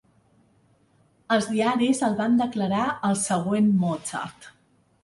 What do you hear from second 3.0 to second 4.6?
el següent Mozart.